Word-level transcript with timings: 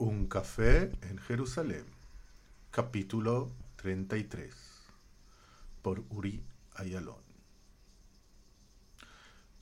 Un 0.00 0.28
café 0.28 0.92
en 1.02 1.18
Jerusalén, 1.18 1.84
capítulo 2.70 3.50
33, 3.82 4.54
por 5.82 6.04
Uri 6.10 6.40
Ayalón. 6.76 7.16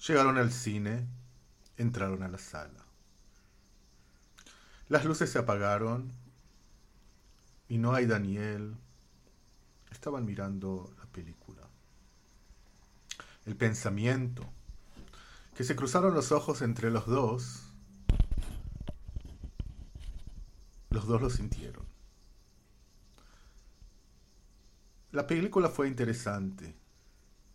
Llegaron 0.07 0.37
al 0.37 0.53
cine, 0.53 1.07
entraron 1.79 2.23
a 2.23 2.29
la 2.29 2.37
sala. 2.37 2.85
Las 4.91 5.07
luces 5.07 5.31
se 5.31 5.39
apagaron 5.39 6.13
y 7.71 7.79
Noah 7.79 8.03
y 8.03 8.07
Daniel 8.07 8.77
estaban 9.91 10.27
mirando 10.27 10.93
la 10.99 11.07
película. 11.07 11.63
El 13.47 13.57
pensamiento, 13.57 14.45
que 15.57 15.65
se 15.65 15.77
cruzaron 15.77 16.13
los 16.13 16.31
ojos 16.31 16.61
entre 16.61 16.91
los 16.91 17.07
dos, 17.07 17.66
los 20.97 21.07
dos 21.07 21.21
lo 21.21 21.29
sintieron. 21.29 21.85
La 25.13 25.27
película 25.27 25.69
fue 25.69 25.89
interesante, 25.89 26.75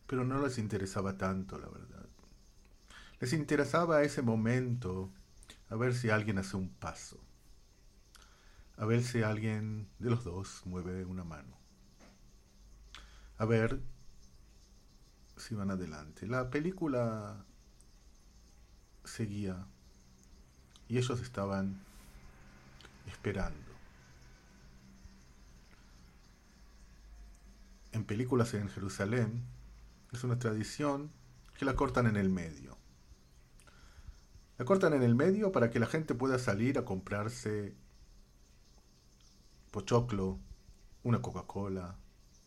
pero 0.06 0.24
no 0.24 0.40
les 0.46 0.60
interesaba 0.60 1.18
tanto, 1.18 1.58
la 1.58 1.68
verdad. 1.68 2.08
Les 3.20 3.34
interesaba 3.34 4.04
ese 4.04 4.22
momento 4.22 5.12
a 5.70 5.76
ver 5.76 5.96
si 5.96 6.12
alguien 6.12 6.38
hace 6.38 6.56
un 6.56 6.70
paso, 6.70 7.20
a 8.78 8.86
ver 8.86 9.02
si 9.02 9.24
alguien 9.24 9.90
de 9.98 10.12
los 10.12 10.24
dos 10.24 10.62
mueve 10.66 11.04
una 11.06 11.24
mano, 11.24 11.58
a 13.40 13.46
ver 13.46 13.82
si 15.36 15.56
van 15.56 15.72
adelante. 15.72 16.28
La 16.28 16.52
película 16.52 17.44
seguía 19.04 19.66
y 20.88 21.00
ellos 21.00 21.20
estaban 21.22 21.90
esperando. 23.08 23.72
En 27.92 28.06
películas 28.06 28.54
en 28.54 28.70
Jerusalén 28.70 29.44
es 30.12 30.24
una 30.24 30.40
tradición 30.40 31.12
que 31.58 31.66
la 31.66 31.76
cortan 31.76 32.08
en 32.08 32.18
el 32.18 32.30
medio. 32.30 32.78
La 34.58 34.66
cortan 34.66 34.94
en 34.94 35.04
el 35.04 35.16
medio 35.16 35.52
para 35.52 35.70
que 35.70 35.80
la 35.80 35.88
gente 35.88 36.16
pueda 36.16 36.40
salir 36.40 36.78
a 36.78 36.86
comprarse 36.86 37.76
pochoclo, 39.72 40.40
una 41.04 41.22
Coca-Cola 41.22 41.96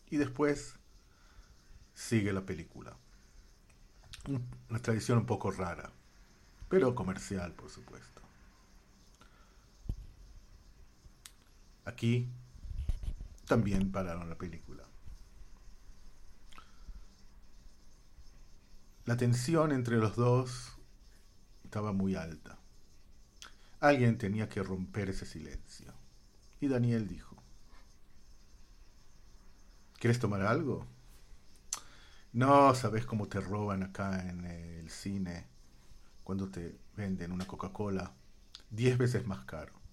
y 0.09 0.17
después 0.17 0.75
sigue 1.93 2.31
la 2.31 2.45
película. 2.45 2.97
Una 4.69 4.79
tradición 4.79 5.19
un 5.19 5.25
poco 5.25 5.51
rara, 5.51 5.91
pero 6.69 6.95
comercial, 6.95 7.53
por 7.53 7.69
supuesto. 7.69 8.24
Aquí 11.85 12.27
también 13.47 13.91
pararon 13.91 14.29
la 14.29 14.37
película. 14.37 14.83
La 19.05 19.17
tensión 19.17 19.71
entre 19.71 19.97
los 19.97 20.15
dos 20.15 20.73
estaba 21.63 21.93
muy 21.93 22.15
alta. 22.15 22.57
Alguien 23.79 24.17
tenía 24.17 24.49
que 24.49 24.63
romper 24.63 25.09
ese 25.09 25.27
silencio. 25.27 25.93
Y 26.59 26.67
Daniel 26.67 27.07
dijo, 27.07 27.35
¿quieres 29.99 30.19
tomar 30.19 30.41
algo? 30.41 30.87
No, 32.33 32.73
sabes 32.73 33.05
cómo 33.05 33.27
te 33.27 33.39
roban 33.39 33.83
acá 33.83 34.27
en 34.27 34.45
el 34.45 34.89
cine 34.89 35.45
cuando 36.23 36.49
te 36.49 36.75
venden 36.97 37.31
una 37.31 37.45
Coca-Cola 37.45 38.11
diez 38.71 38.97
veces 38.97 39.27
más 39.27 39.45
caro. 39.45 39.84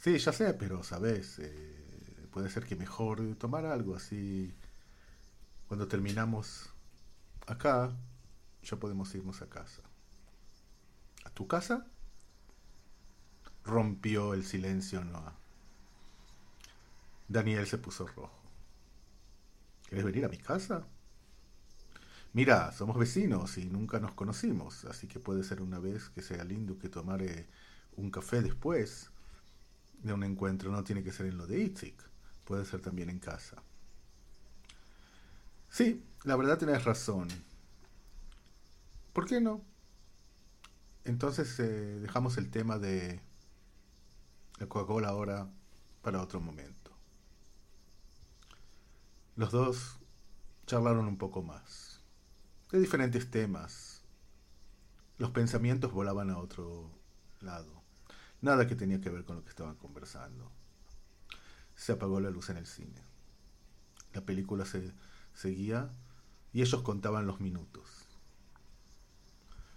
Sí, 0.00 0.16
ya 0.16 0.32
sé, 0.32 0.54
pero 0.54 0.82
sabes, 0.82 1.38
eh, 1.40 2.26
puede 2.30 2.48
ser 2.48 2.64
que 2.64 2.74
mejor 2.74 3.36
tomar 3.36 3.66
algo 3.66 3.94
así. 3.94 4.54
Cuando 5.68 5.88
terminamos 5.88 6.70
acá, 7.46 7.94
ya 8.62 8.78
podemos 8.78 9.14
irnos 9.14 9.42
a 9.42 9.50
casa. 9.50 9.82
¿A 11.24 11.30
tu 11.30 11.46
casa? 11.46 11.86
Rompió 13.62 14.32
el 14.32 14.46
silencio 14.46 15.04
Noah. 15.04 15.36
Daniel 17.28 17.66
se 17.66 17.76
puso 17.76 18.06
rojo. 18.06 18.40
¿Quieres 19.86 20.06
venir 20.06 20.24
a 20.24 20.28
mi 20.28 20.38
casa? 20.38 20.86
Mira, 22.32 22.72
somos 22.72 22.96
vecinos 22.96 23.58
y 23.58 23.66
nunca 23.66 24.00
nos 24.00 24.12
conocimos, 24.14 24.86
así 24.86 25.06
que 25.08 25.20
puede 25.20 25.44
ser 25.44 25.60
una 25.60 25.78
vez 25.78 26.08
que 26.08 26.22
sea 26.22 26.42
lindo 26.44 26.78
que 26.78 26.88
tomar 26.88 27.22
un 27.96 28.10
café 28.10 28.40
después 28.40 29.10
de 30.02 30.12
un 30.12 30.24
encuentro. 30.24 30.70
No 30.70 30.84
tiene 30.84 31.02
que 31.02 31.12
ser 31.12 31.26
en 31.26 31.38
lo 31.38 31.46
de 31.46 31.60
Itzik, 31.60 32.02
puede 32.44 32.64
ser 32.64 32.80
también 32.80 33.10
en 33.10 33.18
casa. 33.18 33.62
Sí, 35.68 36.04
la 36.24 36.36
verdad 36.36 36.58
tienes 36.58 36.84
razón. 36.84 37.28
¿Por 39.12 39.26
qué 39.26 39.40
no? 39.40 39.62
Entonces 41.04 41.58
eh, 41.60 41.98
dejamos 42.00 42.36
el 42.36 42.50
tema 42.50 42.78
de 42.78 43.20
la 44.58 44.66
Coca-Cola 44.66 45.08
ahora 45.08 45.48
para 46.02 46.20
otro 46.20 46.40
momento. 46.40 46.90
Los 49.36 49.52
dos 49.52 49.98
charlaron 50.66 51.06
un 51.06 51.16
poco 51.16 51.42
más, 51.42 52.02
de 52.70 52.78
diferentes 52.78 53.30
temas. 53.30 54.02
Los 55.18 55.30
pensamientos 55.30 55.92
volaban 55.92 56.30
a 56.30 56.38
otro 56.38 56.90
lado. 57.40 57.79
Nada 58.42 58.66
que 58.66 58.74
tenía 58.74 59.00
que 59.00 59.10
ver 59.10 59.24
con 59.24 59.36
lo 59.36 59.44
que 59.44 59.50
estaban 59.50 59.76
conversando. 59.76 60.50
Se 61.74 61.92
apagó 61.92 62.20
la 62.20 62.30
luz 62.30 62.48
en 62.48 62.56
el 62.56 62.66
cine. 62.66 63.02
La 64.14 64.22
película 64.22 64.64
se 64.64 64.92
seguía 65.34 65.90
y 66.52 66.62
ellos 66.62 66.82
contaban 66.82 67.26
los 67.26 67.40
minutos. 67.40 68.06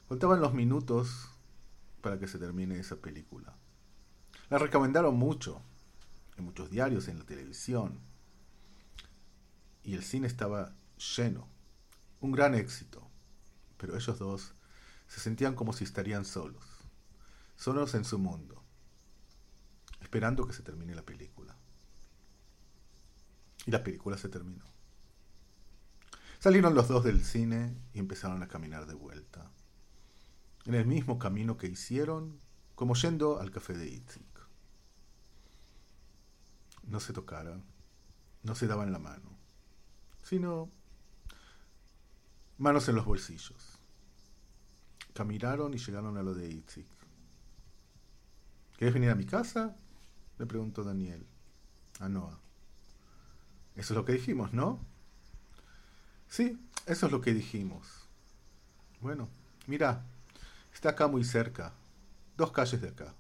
Contaban 0.08 0.40
los 0.40 0.54
minutos 0.54 1.30
para 2.02 2.20
que 2.20 2.28
se 2.28 2.40
termine 2.40 2.80
esa 2.80 2.96
película. 2.96 3.54
La 4.50 4.60
recomendaron 4.60 5.16
mucho, 5.16 5.62
en 6.38 6.46
muchos 6.46 6.70
diarios, 6.70 7.08
en 7.10 7.20
la 7.20 7.26
televisión. 7.26 8.00
Y 9.84 9.96
el 9.96 10.04
cine 10.04 10.28
estaba 10.28 10.74
lleno. 11.18 11.50
Un 12.22 12.32
gran 12.32 12.56
éxito. 12.56 13.06
Pero 13.78 13.98
ellos 13.98 14.20
dos 14.20 14.54
se 15.08 15.20
sentían 15.20 15.56
como 15.56 15.74
si 15.74 15.84
estarían 15.84 16.24
solos 16.24 16.73
solos 17.56 17.96
en 17.96 18.06
su 18.06 18.20
mundo, 18.20 18.64
esperando 20.02 20.46
que 20.46 20.54
se 20.54 20.64
termine 20.64 20.96
la 20.96 21.04
película. 21.04 21.58
Y 23.66 23.72
la 23.72 23.84
película 23.84 24.18
se 24.18 24.30
terminó. 24.30 24.66
Salieron 26.40 26.76
los 26.76 26.90
dos 26.90 27.04
del 27.06 27.24
cine 27.24 27.74
y 27.94 28.00
empezaron 28.00 28.44
a 28.44 28.48
caminar 28.48 28.86
de 28.86 28.96
vuelta, 28.96 29.50
en 30.66 30.76
el 30.76 30.86
mismo 30.86 31.18
camino 31.18 31.58
que 31.58 31.68
hicieron, 31.68 32.40
como 32.76 32.96
yendo 32.96 33.40
al 33.40 33.52
café 33.52 33.74
de 33.74 33.88
Itzik. 33.88 34.40
No 36.84 37.00
se 37.00 37.14
tocaron, 37.14 37.64
no 38.44 38.56
se 38.56 38.68
daban 38.68 38.92
la 38.92 39.00
mano, 39.00 39.38
sino 40.22 40.70
manos 42.58 42.90
en 42.90 42.96
los 42.96 43.06
bolsillos. 43.06 43.80
Caminaron 45.14 45.74
y 45.74 45.78
llegaron 45.78 46.18
a 46.18 46.24
lo 46.24 46.34
de 46.34 46.50
Itzik. 46.50 46.88
¿Quieres 48.78 48.94
venir 48.94 49.10
a 49.10 49.16
mi 49.16 49.26
casa? 49.26 49.76
Le 50.38 50.46
preguntó 50.46 50.84
Daniel 50.84 51.26
a 52.00 52.10
Noah. 52.10 52.40
Eso 53.76 53.94
es 53.94 53.98
lo 53.98 54.06
que 54.06 54.14
dijimos, 54.14 54.54
¿no? 54.54 54.80
Sí, 56.28 56.60
eso 56.86 57.06
es 57.06 57.12
lo 57.12 57.22
que 57.22 57.34
dijimos. 57.34 57.88
Bueno, 59.02 59.30
mira, 59.68 60.04
está 60.74 60.90
acá 60.90 61.08
muy 61.08 61.24
cerca, 61.24 61.74
dos 62.38 62.52
calles 62.52 62.82
de 62.82 62.90
acá. 62.90 63.14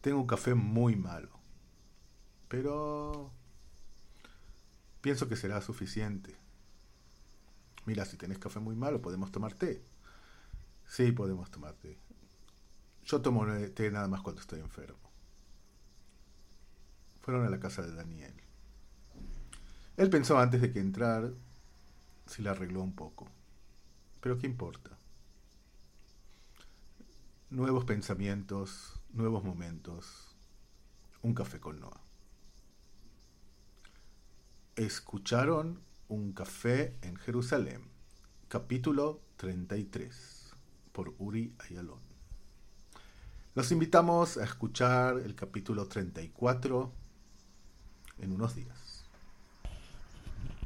Tengo 0.00 0.20
un 0.20 0.26
café 0.26 0.54
muy 0.54 0.96
malo, 0.96 1.30
pero 2.48 3.30
pienso 5.00 5.28
que 5.28 5.36
será 5.36 5.60
suficiente. 5.60 6.36
Mira, 7.86 8.04
si 8.04 8.16
tenés 8.16 8.38
café 8.38 8.60
muy 8.60 8.76
malo, 8.76 9.00
podemos 9.00 9.32
tomar 9.32 9.54
té. 9.54 9.82
Sí, 10.86 11.12
podemos 11.12 11.50
tomar 11.50 11.74
té. 11.74 11.98
Yo 13.08 13.22
tomo 13.22 13.46
té 13.74 13.90
nada 13.90 14.06
más 14.06 14.20
cuando 14.20 14.42
estoy 14.42 14.60
enfermo. 14.60 14.98
Fueron 17.22 17.46
a 17.46 17.48
la 17.48 17.58
casa 17.58 17.80
de 17.80 17.94
Daniel. 17.94 18.34
Él 19.96 20.10
pensó 20.10 20.38
antes 20.38 20.60
de 20.60 20.70
que 20.70 20.80
entrar 20.80 21.32
si 22.26 22.42
la 22.42 22.50
arregló 22.50 22.82
un 22.82 22.94
poco. 22.94 23.26
Pero 24.20 24.36
¿qué 24.36 24.46
importa? 24.46 24.90
Nuevos 27.48 27.86
pensamientos, 27.86 29.00
nuevos 29.14 29.42
momentos. 29.42 30.36
Un 31.22 31.32
café 31.32 31.60
con 31.60 31.80
Noah. 31.80 32.02
Escucharon 34.76 35.80
Un 36.08 36.32
café 36.32 36.98
en 37.00 37.16
Jerusalén, 37.16 37.82
capítulo 38.48 39.22
33, 39.36 40.54
por 40.92 41.14
Uri 41.18 41.54
Ayalón. 41.58 42.07
Los 43.54 43.72
invitamos 43.72 44.36
a 44.36 44.44
escuchar 44.44 45.18
el 45.18 45.34
capítulo 45.34 45.86
34 45.86 46.92
en 48.18 48.32
unos 48.32 48.54
días. 48.54 48.87